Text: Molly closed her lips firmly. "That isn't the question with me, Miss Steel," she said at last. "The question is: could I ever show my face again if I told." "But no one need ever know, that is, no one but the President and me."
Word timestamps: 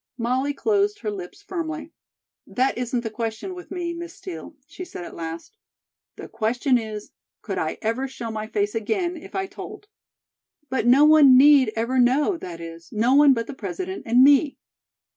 Molly 0.17 0.51
closed 0.51 1.01
her 1.01 1.11
lips 1.11 1.43
firmly. 1.43 1.91
"That 2.47 2.75
isn't 2.75 3.01
the 3.01 3.11
question 3.11 3.53
with 3.53 3.69
me, 3.69 3.93
Miss 3.93 4.15
Steel," 4.15 4.55
she 4.65 4.83
said 4.83 5.05
at 5.05 5.13
last. 5.13 5.57
"The 6.15 6.27
question 6.27 6.79
is: 6.79 7.11
could 7.43 7.59
I 7.59 7.77
ever 7.83 8.07
show 8.07 8.31
my 8.31 8.47
face 8.47 8.73
again 8.73 9.15
if 9.15 9.35
I 9.35 9.45
told." 9.45 9.89
"But 10.71 10.87
no 10.87 11.05
one 11.05 11.37
need 11.37 11.71
ever 11.75 11.99
know, 11.99 12.35
that 12.35 12.59
is, 12.59 12.91
no 12.91 13.13
one 13.13 13.35
but 13.35 13.45
the 13.45 13.53
President 13.53 14.01
and 14.07 14.23
me." 14.23 14.57